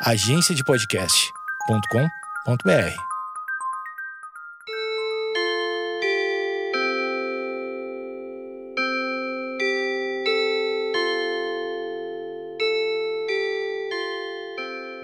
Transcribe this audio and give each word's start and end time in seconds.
agenciadepodcast.com.br. 0.00 2.94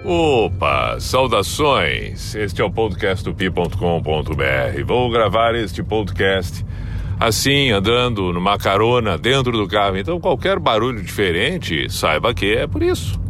Opa, 0.04 1.00
saudações! 1.00 2.36
Este 2.36 2.62
é 2.62 2.64
o 2.64 2.70
podcast 2.70 3.28
pi.com.br. 3.32 4.84
Vou 4.86 5.10
gravar 5.10 5.56
este 5.56 5.82
podcast 5.82 6.64
assim, 7.18 7.72
andando 7.72 8.32
numa 8.32 8.56
carona 8.58 9.18
dentro 9.18 9.50
do 9.50 9.66
carro. 9.66 9.96
Então, 9.96 10.20
qualquer 10.20 10.60
barulho 10.60 11.02
diferente, 11.02 11.90
saiba 11.90 12.32
que 12.32 12.54
é 12.54 12.68
por 12.68 12.82
isso. 12.82 13.23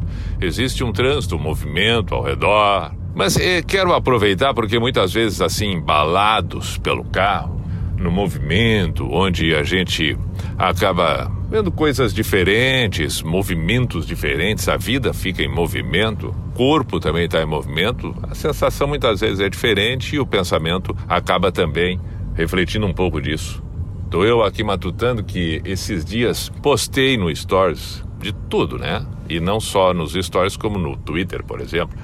Existe 0.44 0.84
um 0.84 0.92
trânsito, 0.92 1.36
um 1.36 1.40
movimento 1.40 2.14
ao 2.14 2.22
redor. 2.22 2.92
Mas 3.14 3.36
eh, 3.36 3.62
quero 3.62 3.92
aproveitar 3.92 4.52
porque 4.54 4.78
muitas 4.78 5.12
vezes, 5.12 5.40
assim, 5.40 5.72
embalados 5.72 6.78
pelo 6.78 7.04
carro, 7.04 7.60
no 7.96 8.10
movimento, 8.10 9.08
onde 9.10 9.54
a 9.54 9.62
gente 9.62 10.16
acaba 10.58 11.30
vendo 11.48 11.70
coisas 11.70 12.12
diferentes, 12.12 13.22
movimentos 13.22 14.06
diferentes, 14.06 14.68
a 14.68 14.76
vida 14.76 15.14
fica 15.14 15.42
em 15.42 15.48
movimento, 15.48 16.28
o 16.28 16.52
corpo 16.52 16.98
também 16.98 17.24
está 17.26 17.40
em 17.40 17.46
movimento, 17.46 18.14
a 18.28 18.34
sensação 18.34 18.88
muitas 18.88 19.20
vezes 19.20 19.40
é 19.40 19.48
diferente 19.48 20.16
e 20.16 20.18
o 20.18 20.26
pensamento 20.26 20.96
acaba 21.08 21.52
também 21.52 22.00
refletindo 22.34 22.86
um 22.86 22.92
pouco 22.92 23.20
disso. 23.20 23.62
Estou 24.04 24.24
eu 24.24 24.42
aqui 24.42 24.62
matutando 24.62 25.24
que 25.24 25.60
esses 25.64 26.04
dias 26.04 26.48
postei 26.62 27.16
no 27.16 27.34
Stories 27.34 28.04
de 28.24 28.32
tudo, 28.48 28.78
né? 28.78 29.04
E 29.28 29.38
não 29.38 29.60
só 29.60 29.92
nos 29.92 30.14
Stories, 30.14 30.56
como 30.56 30.78
no 30.78 30.96
Twitter, 30.96 31.44
por 31.44 31.60
exemplo, 31.60 31.96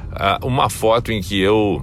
uma 0.43 0.69
foto 0.69 1.11
em 1.11 1.23
que 1.23 1.41
eu 1.41 1.83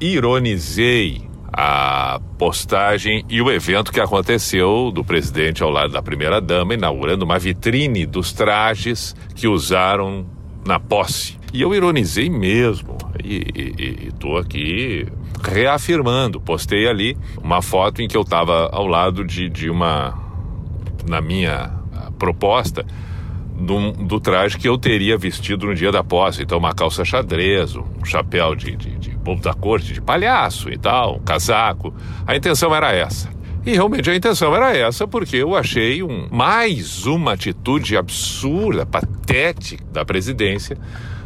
ironizei 0.00 1.22
a 1.52 2.20
postagem 2.38 3.24
e 3.28 3.40
o 3.40 3.50
evento 3.50 3.92
que 3.92 4.00
aconteceu 4.00 4.90
do 4.90 5.04
presidente 5.04 5.62
ao 5.62 5.70
lado 5.70 5.92
da 5.92 6.02
primeira 6.02 6.40
dama, 6.40 6.74
inaugurando 6.74 7.24
uma 7.24 7.38
vitrine 7.38 8.06
dos 8.06 8.32
trajes 8.32 9.14
que 9.34 9.46
usaram 9.46 10.26
na 10.66 10.80
posse. 10.80 11.36
E 11.52 11.62
eu 11.62 11.74
ironizei 11.74 12.28
mesmo. 12.30 12.96
E 13.22 14.08
estou 14.08 14.36
aqui 14.36 15.06
reafirmando. 15.42 16.40
Postei 16.40 16.88
ali 16.88 17.16
uma 17.42 17.62
foto 17.62 18.02
em 18.02 18.08
que 18.08 18.16
eu 18.16 18.22
estava 18.22 18.68
ao 18.72 18.86
lado 18.86 19.24
de, 19.24 19.48
de 19.48 19.70
uma. 19.70 20.14
Na 21.08 21.20
minha 21.20 21.70
proposta, 22.18 22.84
do, 23.58 23.92
do, 23.92 24.20
traje 24.20 24.58
que 24.58 24.68
eu 24.68 24.76
teria 24.76 25.16
vestido 25.16 25.66
no 25.66 25.74
dia 25.74 25.90
da 25.90 26.04
posse. 26.04 26.42
Então, 26.42 26.58
uma 26.58 26.74
calça 26.74 27.04
xadrez, 27.04 27.74
um 27.74 28.04
chapéu 28.04 28.54
de, 28.54 28.76
de, 28.76 28.90
de 28.96 29.10
povo 29.18 29.40
da 29.42 29.54
corte, 29.54 29.92
de 29.92 30.00
palhaço 30.00 30.70
e 30.70 30.76
tal, 30.76 31.16
um 31.16 31.20
casaco. 31.20 31.94
A 32.26 32.36
intenção 32.36 32.74
era 32.74 32.92
essa. 32.92 33.30
E 33.64 33.72
realmente 33.72 34.08
a 34.08 34.14
intenção 34.14 34.54
era 34.54 34.76
essa, 34.76 35.08
porque 35.08 35.36
eu 35.36 35.56
achei 35.56 36.02
um, 36.02 36.28
mais 36.30 37.04
uma 37.06 37.32
atitude 37.32 37.96
absurda, 37.96 38.86
patética 38.86 39.84
da 39.92 40.04
presidência, 40.04 40.78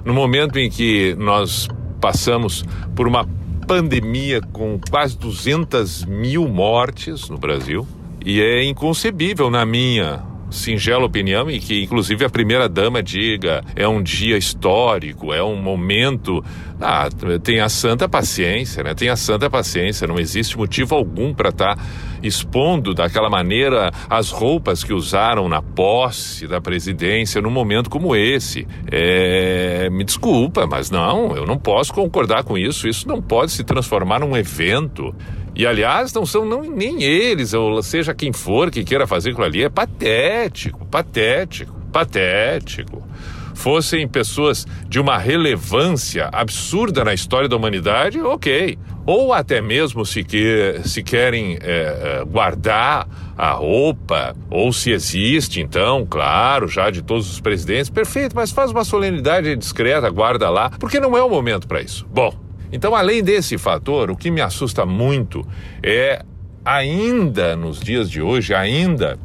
no 0.05 0.15
momento 0.15 0.59
em 0.59 0.71
que 0.71 1.15
nós 1.19 1.69
passamos 2.01 2.65
por 2.97 3.07
uma 3.07 3.29
pandemia 3.67 4.41
com 4.41 4.81
quase 4.91 5.19
200 5.19 6.07
mil 6.07 6.49
mortes 6.49 7.29
no 7.29 7.37
Brasil. 7.37 7.87
E 8.25 8.41
é 8.41 8.65
inconcebível, 8.65 9.51
na 9.51 9.67
minha 9.67 10.30
singela 10.51 11.05
opinião 11.05 11.51
e 11.51 11.59
que 11.59 11.83
inclusive 11.83 12.25
a 12.25 12.31
primeira 12.31 12.69
dama 12.69 13.03
diga 13.03 13.63
é 13.75 13.87
um 13.87 14.03
dia 14.03 14.37
histórico, 14.37 15.33
é 15.33 15.43
um 15.43 15.57
momento. 15.57 16.45
Ah, 16.81 17.09
tenha 17.43 17.69
santa 17.69 18.09
paciência, 18.09 18.83
né? 18.83 18.95
Tenha 18.95 19.15
santa 19.15 19.51
paciência, 19.51 20.07
não 20.07 20.19
existe 20.19 20.57
motivo 20.57 20.95
algum 20.95 21.35
para 21.35 21.51
estar 21.51 21.77
tá 21.77 21.83
expondo 22.23 22.95
daquela 22.95 23.29
maneira 23.29 23.91
as 24.09 24.31
roupas 24.31 24.85
que 24.85 24.93
usaram 24.93 25.49
na 25.49 25.63
posse 25.63 26.47
da 26.47 26.61
presidência 26.61 27.41
num 27.41 27.51
momento 27.51 27.91
como 27.91 28.15
esse. 28.17 28.67
É, 28.91 29.89
me 29.91 30.05
desculpa, 30.05 30.67
mas 30.67 30.91
não, 30.91 31.37
eu 31.37 31.47
não 31.47 31.59
posso 31.59 31.93
concordar 31.93 32.45
com 32.45 32.57
isso. 32.57 32.89
Isso 32.89 33.07
não 33.07 33.21
pode 33.21 33.53
se 33.53 33.65
transformar 33.65 34.21
num 34.21 34.37
evento 34.37 35.15
e 35.61 35.67
aliás, 35.67 36.11
não 36.15 36.25
são 36.25 36.47
não, 36.47 36.63
nem 36.63 37.03
eles, 37.03 37.53
ou 37.53 37.83
seja 37.83 38.15
quem 38.15 38.33
for 38.33 38.71
que 38.71 38.83
queira 38.83 39.07
fazer 39.07 39.33
aquilo 39.33 39.45
ali, 39.45 39.63
é 39.63 39.69
patético, 39.69 40.87
patético, 40.87 41.75
patético. 41.93 43.07
Fossem 43.55 44.09
pessoas 44.09 44.67
de 44.89 44.99
uma 44.99 45.19
relevância 45.19 46.31
absurda 46.33 47.05
na 47.05 47.13
história 47.13 47.47
da 47.47 47.57
humanidade, 47.57 48.19
ok. 48.23 48.79
Ou 49.05 49.35
até 49.35 49.61
mesmo 49.61 50.07
se, 50.07 50.25
que, 50.25 50.81
se 50.87 51.03
querem 51.03 51.59
é, 51.61 52.25
guardar 52.27 53.07
a 53.37 53.51
roupa, 53.51 54.35
ou 54.49 54.73
se 54.73 54.91
existe, 54.93 55.61
então, 55.61 56.07
claro, 56.09 56.69
já 56.69 56.89
de 56.89 57.03
todos 57.03 57.31
os 57.31 57.39
presidentes, 57.39 57.91
perfeito, 57.91 58.35
mas 58.35 58.51
faz 58.51 58.71
uma 58.71 58.83
solenidade 58.83 59.55
discreta, 59.57 60.09
guarda 60.09 60.49
lá, 60.49 60.71
porque 60.71 60.99
não 60.99 61.15
é 61.19 61.23
o 61.23 61.29
momento 61.29 61.69
para 61.69 61.83
isso. 61.83 62.07
Bom, 62.11 62.33
então, 62.73 62.95
além 62.95 63.23
desse 63.23 63.59
fator, 63.59 64.11
o 64.11 64.17
que 64.17 64.31
me 64.31 64.41
assusta 64.41 64.87
muito 64.87 65.47
é, 65.83 66.25
ainda 66.65 67.57
nos 67.57 67.81
dias 67.81 68.11
de 68.11 68.23
hoje, 68.23 68.55
ainda 68.55 69.19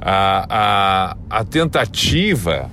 a, 0.00 0.46
a, 1.30 1.40
a 1.40 1.44
tentativa 1.44 2.70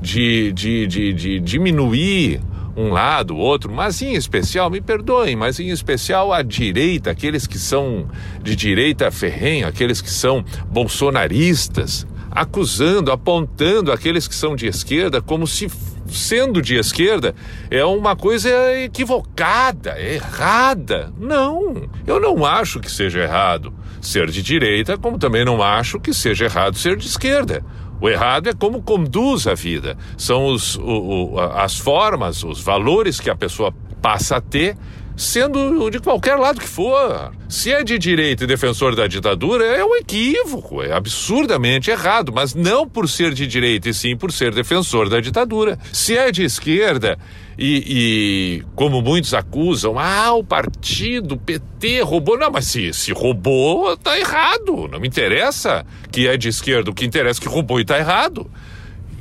de, 0.00 0.52
de, 0.52 0.86
de, 0.86 1.12
de 1.12 1.40
diminuir 1.40 2.40
um 2.76 2.88
lado, 2.90 3.36
outro, 3.36 3.72
mas 3.72 4.02
em 4.02 4.14
especial, 4.14 4.68
me 4.68 4.80
perdoem, 4.80 5.36
mas 5.36 5.60
em 5.60 5.70
especial 5.70 6.32
a 6.32 6.42
direita, 6.42 7.10
aqueles 7.10 7.46
que 7.46 7.58
são 7.58 8.08
de 8.42 8.56
direita 8.56 9.10
ferrenha, 9.10 9.68
aqueles 9.68 10.00
que 10.00 10.10
são 10.10 10.44
bolsonaristas, 10.68 12.06
acusando, 12.30 13.12
apontando 13.12 13.92
aqueles 13.92 14.26
que 14.26 14.34
são 14.34 14.56
de 14.56 14.66
esquerda 14.66 15.22
como 15.22 15.46
se 15.46 15.70
sendo 16.08 16.60
de 16.60 16.76
esquerda, 16.76 17.34
é 17.70 17.84
uma 17.84 18.14
coisa 18.16 18.50
equivocada, 18.74 19.98
errada. 20.00 21.12
Não, 21.18 21.88
eu 22.06 22.20
não 22.20 22.44
acho 22.44 22.80
que 22.80 22.90
seja 22.90 23.20
errado 23.20 23.72
ser 24.00 24.30
de 24.30 24.42
direita, 24.42 24.98
como 24.98 25.18
também 25.18 25.44
não 25.44 25.62
acho 25.62 25.98
que 25.98 26.12
seja 26.12 26.44
errado 26.44 26.76
ser 26.76 26.96
de 26.96 27.06
esquerda. 27.06 27.64
O 28.00 28.08
errado 28.08 28.48
é 28.48 28.52
como 28.52 28.82
conduz 28.82 29.46
a 29.46 29.54
vida. 29.54 29.96
São 30.16 30.46
os, 30.46 30.76
o, 30.76 31.32
o, 31.34 31.40
as 31.40 31.78
formas, 31.78 32.44
os 32.44 32.60
valores 32.60 33.18
que 33.18 33.30
a 33.30 33.36
pessoa 33.36 33.72
passa 34.02 34.36
a 34.36 34.40
ter 34.40 34.76
sendo 35.16 35.90
de 35.90 36.00
qualquer 36.00 36.36
lado 36.36 36.60
que 36.60 36.68
for. 36.68 37.32
Se 37.48 37.72
é 37.72 37.84
de 37.84 37.98
direita 37.98 38.44
e 38.44 38.46
defensor 38.46 38.96
da 38.96 39.06
ditadura, 39.06 39.64
é 39.64 39.84
um 39.84 39.94
equívoco, 39.96 40.82
é 40.82 40.92
absurdamente 40.92 41.90
errado, 41.90 42.32
mas 42.32 42.54
não 42.54 42.88
por 42.88 43.08
ser 43.08 43.32
de 43.32 43.46
direita 43.46 43.88
e 43.88 43.94
sim 43.94 44.16
por 44.16 44.32
ser 44.32 44.52
defensor 44.52 45.08
da 45.08 45.20
ditadura. 45.20 45.78
Se 45.92 46.16
é 46.16 46.32
de 46.32 46.42
esquerda 46.42 47.18
e, 47.58 47.84
e 47.86 48.62
como 48.74 49.00
muitos 49.00 49.34
acusam, 49.34 49.98
ah, 49.98 50.32
o 50.32 50.42
partido, 50.42 51.36
PT 51.36 52.00
roubou. 52.02 52.36
Não, 52.36 52.50
mas 52.50 52.66
se, 52.66 52.92
se 52.92 53.12
roubou, 53.12 53.96
tá 53.96 54.18
errado. 54.18 54.88
Não 54.90 54.98
me 54.98 55.06
interessa 55.06 55.86
que 56.10 56.26
é 56.26 56.36
de 56.36 56.48
esquerda, 56.48 56.90
o 56.90 56.94
que 56.94 57.04
interessa 57.04 57.40
é 57.40 57.42
que 57.42 57.48
roubou 57.48 57.80
e 57.80 57.84
tá 57.84 57.98
errado. 57.98 58.50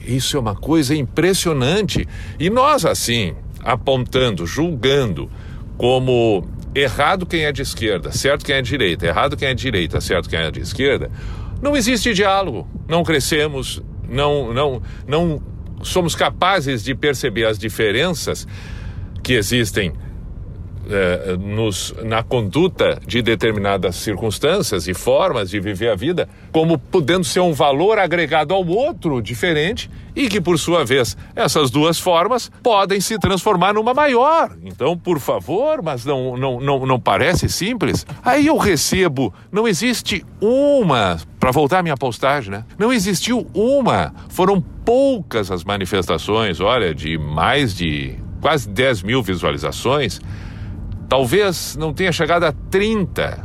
Isso 0.06 0.36
é 0.36 0.40
uma 0.40 0.56
coisa 0.56 0.96
impressionante. 0.96 2.08
E 2.40 2.50
nós, 2.50 2.86
assim, 2.86 3.36
apontando, 3.64 4.46
julgando, 4.46 5.30
como 5.78 6.48
errado 6.76 7.26
quem 7.26 7.46
é 7.46 7.52
de 7.52 7.62
esquerda, 7.62 8.12
certo 8.12 8.46
quem 8.46 8.56
é 8.56 8.62
de 8.62 8.70
direita, 8.70 9.06
errado 9.06 9.38
quem 9.38 9.48
é 9.48 9.54
de 9.54 9.62
direita, 9.62 10.02
certo 10.02 10.30
quem 10.30 10.40
é 10.40 10.52
de 10.52 10.62
esquerda, 10.62 11.12
não 11.62 11.76
existe 11.76 12.14
diálogo, 12.14 12.68
não 12.88 13.04
crescemos, 13.04 13.82
não, 14.08 14.54
não, 14.54 14.82
não 15.08 15.42
somos 15.82 16.16
capazes 16.16 16.84
de 16.84 16.96
perceber 16.96 17.46
as 17.46 17.58
diferenças 17.58 18.48
que 19.22 19.34
existem 19.34 19.94
eh, 20.90 21.38
nos, 21.40 21.94
na 22.04 22.22
conduta 22.22 23.00
de 23.08 23.22
determinadas 23.22 23.96
circunstâncias 23.96 24.88
e 24.88 24.94
formas 24.94 25.50
de 25.50 25.60
viver 25.60 25.90
a 25.90 25.96
vida, 25.96 26.28
como 26.52 26.78
podendo 26.78 27.24
ser 27.24 27.40
um 27.40 27.54
valor 27.54 27.98
agregado 27.98 28.54
ao 28.54 28.66
outro 28.68 29.22
diferente 29.22 29.90
e 30.16 30.28
que, 30.28 30.42
por 30.42 30.60
sua 30.60 30.84
vez, 30.84 31.16
essas 31.36 31.72
duas 31.72 32.00
formas 32.00 32.52
podem 32.62 33.00
se 33.00 33.18
transformar 33.18 33.74
numa 33.74 33.94
maior. 33.94 34.56
Então, 34.64 34.98
por 34.98 35.20
favor, 35.20 35.82
mas 35.82 36.06
não, 36.06 36.38
não, 36.38 36.60
não, 36.60 36.86
não 36.86 37.00
parece 37.00 37.50
simples? 37.50 38.06
Aí 38.24 38.48
eu 38.48 38.58
recebo, 38.58 39.34
não 39.52 39.68
existe 39.68 40.26
uma, 40.42 41.18
para 41.40 41.52
voltar 41.52 41.80
à 41.80 41.84
minha 41.84 41.98
postagem, 41.98 42.52
né? 42.52 42.66
Não 42.78 42.92
existiu 42.92 43.48
uma, 43.54 44.14
foram 44.30 44.62
poucas 44.62 45.50
as 45.50 45.64
manifestações, 45.64 46.60
olha, 46.60 46.94
de 46.94 47.18
mais 47.18 47.74
de 47.74 48.16
quase 48.42 48.68
10 48.68 49.04
mil 49.04 49.24
visualizações 49.24 50.20
Talvez 51.08 51.76
não 51.76 51.94
tenha 51.94 52.12
chegado 52.12 52.44
a 52.44 52.52
30 52.52 53.40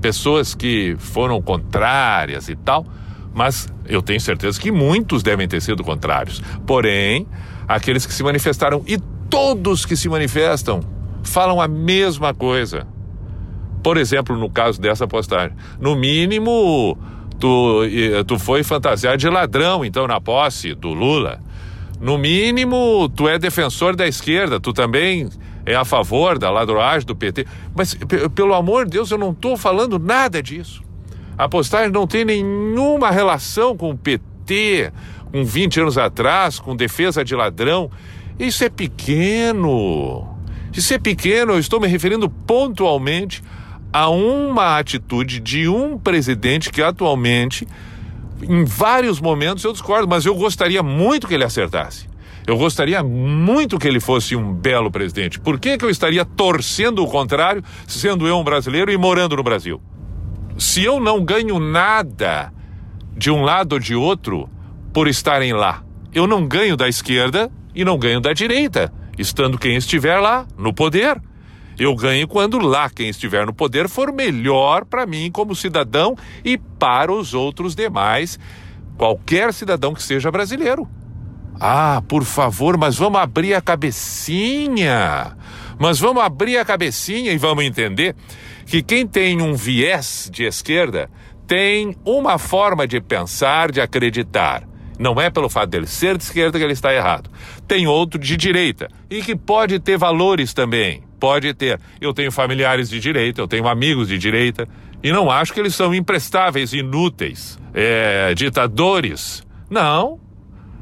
pessoas 0.00 0.54
que 0.54 0.96
foram 0.98 1.40
contrárias 1.40 2.48
e 2.48 2.56
tal, 2.56 2.86
mas 3.34 3.68
eu 3.86 4.02
tenho 4.02 4.20
certeza 4.20 4.60
que 4.60 4.70
muitos 4.70 5.22
devem 5.22 5.48
ter 5.48 5.60
sido 5.60 5.82
contrários. 5.82 6.42
Porém, 6.66 7.26
aqueles 7.66 8.06
que 8.06 8.12
se 8.12 8.22
manifestaram 8.22 8.82
e 8.86 8.98
todos 9.28 9.84
que 9.84 9.96
se 9.96 10.08
manifestam 10.08 10.80
falam 11.22 11.60
a 11.60 11.68
mesma 11.68 12.32
coisa. 12.34 12.86
Por 13.82 13.96
exemplo, 13.96 14.36
no 14.36 14.50
caso 14.50 14.80
dessa 14.80 15.06
postagem, 15.06 15.56
no 15.80 15.94
mínimo 15.94 16.98
tu, 17.38 17.82
tu 18.26 18.38
foi 18.38 18.62
fantasiar 18.62 19.16
de 19.16 19.28
ladrão, 19.28 19.84
então, 19.84 20.06
na 20.06 20.20
posse 20.20 20.74
do 20.74 20.88
Lula. 20.88 21.40
No 22.00 22.16
mínimo, 22.18 23.08
tu 23.14 23.28
é 23.28 23.38
defensor 23.38 23.96
da 23.96 24.06
esquerda, 24.06 24.60
tu 24.60 24.72
também 24.72 25.28
é 25.68 25.76
a 25.76 25.84
favor 25.84 26.38
da 26.38 26.50
ladroagem 26.50 27.06
do 27.06 27.14
PT. 27.14 27.46
Mas, 27.76 27.94
pelo 28.34 28.54
amor 28.54 28.86
de 28.86 28.92
Deus, 28.92 29.10
eu 29.10 29.18
não 29.18 29.32
estou 29.32 29.54
falando 29.54 29.98
nada 29.98 30.42
disso. 30.42 30.82
A 31.36 31.46
postagem 31.46 31.92
não 31.92 32.06
tem 32.06 32.24
nenhuma 32.24 33.10
relação 33.10 33.76
com 33.76 33.90
o 33.90 33.96
PT, 33.96 34.90
com 35.30 35.44
20 35.44 35.80
anos 35.80 35.98
atrás, 35.98 36.58
com 36.58 36.74
defesa 36.74 37.22
de 37.22 37.34
ladrão. 37.34 37.90
Isso 38.38 38.64
é 38.64 38.70
pequeno. 38.70 40.26
Isso 40.72 40.94
é 40.94 40.98
pequeno, 40.98 41.52
eu 41.52 41.58
estou 41.58 41.78
me 41.80 41.86
referindo 41.86 42.30
pontualmente 42.30 43.42
a 43.92 44.08
uma 44.08 44.78
atitude 44.78 45.38
de 45.38 45.68
um 45.68 45.98
presidente 45.98 46.70
que 46.70 46.80
atualmente, 46.80 47.66
em 48.42 48.64
vários 48.64 49.20
momentos, 49.20 49.64
eu 49.64 49.72
discordo, 49.72 50.08
mas 50.08 50.24
eu 50.24 50.34
gostaria 50.34 50.82
muito 50.82 51.26
que 51.26 51.34
ele 51.34 51.44
acertasse. 51.44 52.07
Eu 52.48 52.56
gostaria 52.56 53.02
muito 53.02 53.78
que 53.78 53.86
ele 53.86 54.00
fosse 54.00 54.34
um 54.34 54.54
belo 54.54 54.90
presidente. 54.90 55.38
Por 55.38 55.60
que, 55.60 55.76
que 55.76 55.84
eu 55.84 55.90
estaria 55.90 56.24
torcendo 56.24 57.04
o 57.04 57.06
contrário, 57.06 57.62
sendo 57.86 58.26
eu 58.26 58.38
um 58.38 58.42
brasileiro 58.42 58.90
e 58.90 58.96
morando 58.96 59.36
no 59.36 59.42
Brasil? 59.42 59.82
Se 60.56 60.82
eu 60.82 60.98
não 60.98 61.22
ganho 61.22 61.58
nada 61.58 62.50
de 63.14 63.30
um 63.30 63.42
lado 63.42 63.74
ou 63.74 63.78
de 63.78 63.94
outro 63.94 64.48
por 64.94 65.08
estarem 65.08 65.52
lá, 65.52 65.84
eu 66.10 66.26
não 66.26 66.48
ganho 66.48 66.74
da 66.74 66.88
esquerda 66.88 67.52
e 67.74 67.84
não 67.84 67.98
ganho 67.98 68.18
da 68.18 68.32
direita, 68.32 68.90
estando 69.18 69.58
quem 69.58 69.76
estiver 69.76 70.18
lá, 70.18 70.46
no 70.56 70.72
poder. 70.72 71.20
Eu 71.78 71.94
ganho 71.94 72.26
quando 72.26 72.58
lá 72.58 72.88
quem 72.88 73.10
estiver 73.10 73.44
no 73.44 73.52
poder 73.52 73.90
for 73.90 74.10
melhor 74.10 74.86
para 74.86 75.04
mim 75.04 75.30
como 75.30 75.54
cidadão 75.54 76.16
e 76.42 76.56
para 76.56 77.12
os 77.12 77.34
outros 77.34 77.74
demais, 77.74 78.40
qualquer 78.96 79.52
cidadão 79.52 79.92
que 79.92 80.02
seja 80.02 80.30
brasileiro. 80.30 80.88
Ah, 81.60 82.02
por 82.06 82.24
favor, 82.24 82.76
mas 82.76 82.96
vamos 82.96 83.20
abrir 83.20 83.54
a 83.54 83.60
cabecinha. 83.60 85.36
Mas 85.78 85.98
vamos 85.98 86.22
abrir 86.22 86.58
a 86.58 86.64
cabecinha 86.64 87.32
e 87.32 87.38
vamos 87.38 87.64
entender 87.64 88.14
que 88.66 88.82
quem 88.82 89.06
tem 89.06 89.40
um 89.40 89.54
viés 89.54 90.28
de 90.32 90.44
esquerda 90.44 91.10
tem 91.46 91.96
uma 92.04 92.38
forma 92.38 92.86
de 92.86 93.00
pensar, 93.00 93.72
de 93.72 93.80
acreditar. 93.80 94.68
Não 94.98 95.20
é 95.20 95.30
pelo 95.30 95.48
fato 95.48 95.70
dele 95.70 95.86
ser 95.86 96.16
de 96.18 96.24
esquerda 96.24 96.58
que 96.58 96.64
ele 96.64 96.72
está 96.72 96.92
errado. 96.92 97.30
Tem 97.66 97.86
outro 97.86 98.20
de 98.20 98.36
direita 98.36 98.88
e 99.08 99.22
que 99.22 99.34
pode 99.34 99.78
ter 99.78 99.96
valores 99.96 100.52
também. 100.52 101.02
Pode 101.18 101.54
ter. 101.54 101.80
Eu 102.00 102.12
tenho 102.12 102.30
familiares 102.30 102.88
de 102.90 103.00
direita, 103.00 103.40
eu 103.40 103.48
tenho 103.48 103.66
amigos 103.66 104.08
de 104.08 104.18
direita 104.18 104.68
e 105.02 105.12
não 105.12 105.30
acho 105.30 105.52
que 105.54 105.60
eles 105.60 105.74
são 105.74 105.94
imprestáveis, 105.94 106.72
inúteis, 106.72 107.58
é, 107.72 108.34
ditadores. 108.34 109.46
Não. 109.70 110.20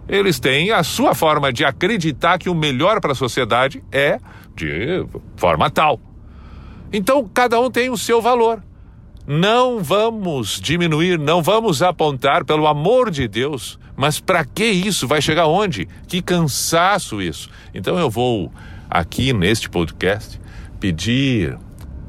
Eles 0.08 0.38
têm 0.38 0.70
a 0.70 0.82
sua 0.82 1.14
forma 1.14 1.52
de 1.52 1.64
acreditar 1.64 2.38
que 2.38 2.48
o 2.48 2.54
melhor 2.54 3.00
para 3.00 3.12
a 3.12 3.14
sociedade 3.14 3.82
é 3.90 4.18
de 4.54 5.04
forma 5.36 5.70
tal. 5.70 6.00
Então, 6.92 7.28
cada 7.32 7.60
um 7.60 7.70
tem 7.70 7.90
o 7.90 7.98
seu 7.98 8.22
valor. 8.22 8.62
Não 9.26 9.82
vamos 9.82 10.60
diminuir, 10.60 11.18
não 11.18 11.42
vamos 11.42 11.82
apontar, 11.82 12.44
pelo 12.44 12.66
amor 12.66 13.10
de 13.10 13.26
Deus. 13.26 13.78
Mas 13.96 14.20
para 14.20 14.44
que 14.44 14.64
isso? 14.64 15.08
Vai 15.08 15.20
chegar 15.20 15.46
onde? 15.46 15.88
Que 16.06 16.22
cansaço 16.22 17.20
isso. 17.20 17.50
Então 17.74 17.98
eu 17.98 18.08
vou 18.08 18.52
aqui 18.88 19.32
neste 19.32 19.68
podcast 19.68 20.40
pedir 20.78 21.58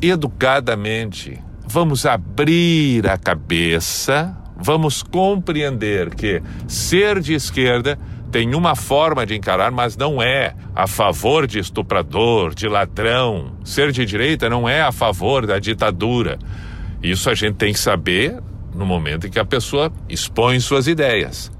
educadamente, 0.01 1.41
vamos 1.65 2.05
abrir 2.05 3.09
a 3.09 3.17
cabeça, 3.17 4.37
vamos 4.59 5.03
compreender 5.03 6.13
que 6.13 6.41
ser 6.67 7.19
de 7.19 7.33
esquerda 7.33 7.97
tem 8.31 8.53
uma 8.53 8.75
forma 8.75 9.25
de 9.25 9.35
encarar, 9.35 9.71
mas 9.71 9.95
não 9.95 10.21
é 10.21 10.53
a 10.75 10.85
favor 10.85 11.47
de 11.47 11.59
estuprador, 11.59 12.53
de 12.53 12.67
ladrão. 12.67 13.53
Ser 13.63 13.91
de 13.91 14.05
direita 14.05 14.49
não 14.49 14.67
é 14.67 14.81
a 14.81 14.91
favor 14.91 15.47
da 15.47 15.59
ditadura. 15.59 16.37
Isso 17.01 17.29
a 17.29 17.33
gente 17.33 17.55
tem 17.55 17.71
que 17.71 17.79
saber 17.79 18.37
no 18.75 18.85
momento 18.85 19.27
em 19.27 19.29
que 19.29 19.39
a 19.39 19.45
pessoa 19.45 19.91
expõe 20.09 20.59
suas 20.59 20.87
ideias. 20.87 21.51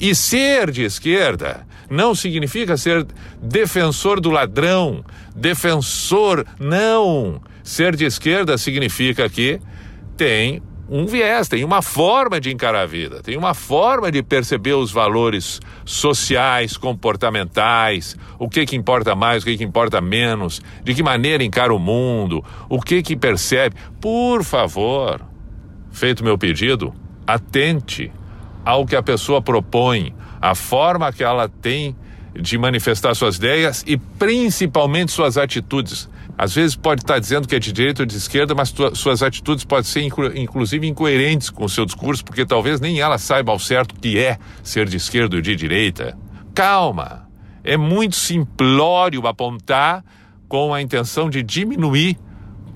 E 0.00 0.14
ser 0.14 0.70
de 0.70 0.82
esquerda 0.82 1.66
não 1.88 2.14
significa 2.14 2.76
ser 2.76 3.06
defensor 3.40 4.20
do 4.20 4.30
ladrão, 4.30 5.04
defensor. 5.34 6.44
Não! 6.58 7.40
Ser 7.62 7.96
de 7.96 8.04
esquerda 8.04 8.56
significa 8.58 9.28
que 9.28 9.60
tem 10.16 10.62
um 10.88 11.04
viés, 11.04 11.48
tem 11.48 11.64
uma 11.64 11.82
forma 11.82 12.40
de 12.40 12.52
encarar 12.52 12.82
a 12.82 12.86
vida, 12.86 13.20
tem 13.20 13.36
uma 13.36 13.54
forma 13.54 14.10
de 14.10 14.22
perceber 14.22 14.74
os 14.74 14.92
valores 14.92 15.60
sociais, 15.84 16.76
comportamentais, 16.76 18.16
o 18.38 18.48
que 18.48 18.64
que 18.64 18.76
importa 18.76 19.14
mais, 19.14 19.42
o 19.42 19.46
que 19.46 19.56
que 19.56 19.64
importa 19.64 20.00
menos, 20.00 20.62
de 20.84 20.94
que 20.94 21.02
maneira 21.02 21.42
encara 21.42 21.74
o 21.74 21.78
mundo, 21.78 22.44
o 22.68 22.80
que 22.80 23.02
que 23.02 23.16
percebe. 23.16 23.74
Por 24.00 24.44
favor, 24.44 25.20
feito 25.90 26.22
meu 26.22 26.38
pedido, 26.38 26.94
atente 27.26 28.12
ao 28.64 28.86
que 28.86 28.94
a 28.94 29.02
pessoa 29.02 29.42
propõe, 29.42 30.14
a 30.40 30.54
forma 30.54 31.12
que 31.12 31.24
ela 31.24 31.48
tem 31.48 31.96
de 32.32 32.58
manifestar 32.58 33.14
suas 33.14 33.36
ideias 33.36 33.82
e 33.86 33.96
principalmente 33.96 35.10
suas 35.10 35.36
atitudes. 35.36 36.08
Às 36.38 36.54
vezes 36.54 36.76
pode 36.76 37.02
estar 37.02 37.18
dizendo 37.18 37.48
que 37.48 37.56
é 37.56 37.58
de 37.58 37.72
direita 37.72 38.02
ou 38.02 38.06
de 38.06 38.16
esquerda, 38.16 38.54
mas 38.54 38.70
tua, 38.70 38.94
suas 38.94 39.22
atitudes 39.22 39.64
podem 39.64 39.84
ser 39.84 40.02
inclusive 40.34 40.86
incoerentes 40.86 41.48
com 41.48 41.64
o 41.64 41.68
seu 41.68 41.86
discurso, 41.86 42.24
porque 42.24 42.44
talvez 42.44 42.78
nem 42.78 43.00
ela 43.00 43.16
saiba 43.16 43.52
ao 43.52 43.58
certo 43.58 43.92
o 43.92 43.94
que 44.00 44.18
é 44.18 44.38
ser 44.62 44.86
de 44.86 44.98
esquerda 44.98 45.36
ou 45.36 45.42
de 45.42 45.56
direita. 45.56 46.16
Calma! 46.54 47.26
É 47.64 47.76
muito 47.76 48.16
simplório 48.16 49.26
apontar 49.26 50.04
com 50.46 50.72
a 50.72 50.80
intenção 50.80 51.28
de 51.28 51.42
diminuir, 51.42 52.16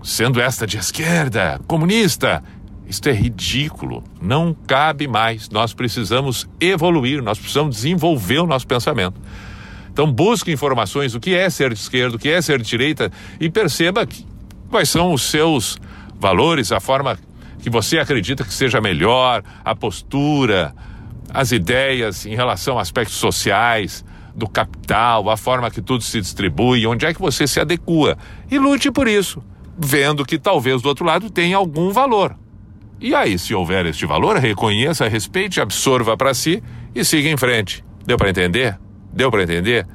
sendo 0.03 0.41
esta 0.41 0.67
de 0.67 0.79
esquerda, 0.79 1.61
comunista. 1.67 2.43
Isto 2.89 3.09
é 3.09 3.13
ridículo, 3.13 4.03
não 4.21 4.53
cabe 4.67 5.07
mais. 5.07 5.49
Nós 5.49 5.73
precisamos 5.73 6.49
evoluir, 6.59 7.23
nós 7.23 7.39
precisamos 7.39 7.77
desenvolver 7.77 8.41
o 8.41 8.47
nosso 8.47 8.67
pensamento. 8.67 9.21
Então 10.01 10.11
busque 10.11 10.51
informações 10.51 11.13
do 11.13 11.21
que 11.21 11.35
é 11.35 11.51
ser 11.51 11.75
de 11.75 11.79
esquerda, 11.79 12.17
o 12.17 12.19
que 12.19 12.31
é 12.31 12.41
ser 12.41 12.57
de 12.63 12.67
direita 12.67 13.13
e 13.39 13.51
perceba 13.51 14.07
que, 14.07 14.27
quais 14.71 14.89
são 14.89 15.13
os 15.13 15.25
seus 15.25 15.77
valores, 16.19 16.73
a 16.73 16.81
forma 16.81 17.19
que 17.59 17.69
você 17.69 17.99
acredita 17.99 18.43
que 18.43 18.55
seja 18.55 18.81
melhor, 18.81 19.43
a 19.63 19.77
postura, 19.77 20.75
as 21.35 21.53
ideias 21.53 22.25
em 22.25 22.35
relação 22.35 22.79
a 22.79 22.81
aspectos 22.81 23.17
sociais, 23.17 24.03
do 24.35 24.49
capital, 24.49 25.29
a 25.29 25.37
forma 25.37 25.71
que 25.71 25.83
tudo 25.83 26.03
se 26.03 26.19
distribui, 26.19 26.87
onde 26.87 27.05
é 27.05 27.13
que 27.13 27.21
você 27.21 27.47
se 27.47 27.61
adequa. 27.61 28.17
E 28.51 28.59
lute 28.59 28.91
por 28.91 29.07
isso, 29.07 29.45
vendo 29.79 30.25
que 30.25 30.39
talvez 30.39 30.81
do 30.81 30.89
outro 30.89 31.05
lado 31.05 31.29
tenha 31.29 31.59
algum 31.59 31.91
valor. 31.91 32.35
E 32.99 33.15
aí, 33.15 33.39
se 33.39 33.55
houver 33.55 33.85
este 33.85 34.07
valor, 34.07 34.39
reconheça, 34.39 35.07
respeite, 35.07 35.61
absorva 35.61 36.17
para 36.17 36.33
si 36.33 36.63
e 36.95 37.05
siga 37.05 37.29
em 37.29 37.37
frente. 37.37 37.85
Deu 38.07 38.17
para 38.17 38.31
entender? 38.31 38.79
Deu 39.13 39.31
para 39.31 39.43
entender? 39.43 39.87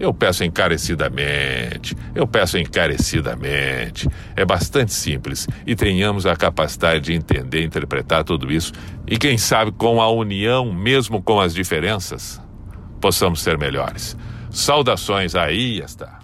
Eu 0.00 0.12
peço 0.12 0.42
encarecidamente, 0.42 1.94
eu 2.14 2.26
peço 2.26 2.58
encarecidamente. 2.58 4.08
É 4.34 4.44
bastante 4.44 4.92
simples 4.92 5.46
e 5.66 5.76
tenhamos 5.76 6.26
a 6.26 6.34
capacidade 6.34 7.00
de 7.04 7.12
entender 7.12 7.60
e 7.60 7.66
interpretar 7.66 8.24
tudo 8.24 8.50
isso 8.50 8.72
e, 9.06 9.16
quem 9.16 9.38
sabe, 9.38 9.70
com 9.70 10.00
a 10.00 10.10
união, 10.10 10.72
mesmo 10.72 11.22
com 11.22 11.40
as 11.40 11.54
diferenças, 11.54 12.40
possamos 13.00 13.42
ser 13.42 13.58
melhores. 13.58 14.16
Saudações 14.50 15.34
aí, 15.34 15.78
está. 15.80 16.21